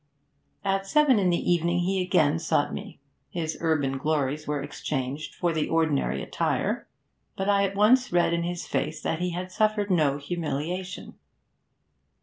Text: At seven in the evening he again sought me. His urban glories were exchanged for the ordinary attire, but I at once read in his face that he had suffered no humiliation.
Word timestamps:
At 0.65 0.87
seven 0.87 1.19
in 1.19 1.29
the 1.29 1.51
evening 1.51 1.81
he 1.81 2.01
again 2.01 2.39
sought 2.39 2.73
me. 2.73 2.99
His 3.29 3.55
urban 3.61 3.99
glories 3.99 4.47
were 4.47 4.59
exchanged 4.63 5.35
for 5.35 5.53
the 5.53 5.69
ordinary 5.69 6.23
attire, 6.23 6.87
but 7.37 7.47
I 7.47 7.65
at 7.65 7.75
once 7.75 8.11
read 8.11 8.33
in 8.33 8.41
his 8.41 8.65
face 8.65 8.99
that 9.03 9.19
he 9.19 9.29
had 9.33 9.51
suffered 9.51 9.91
no 9.91 10.17
humiliation. 10.17 11.19